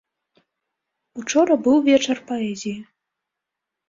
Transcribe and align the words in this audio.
Учора 1.23 1.57
быў 1.67 1.77
вечар 1.89 2.17
паэзіі. 2.31 2.73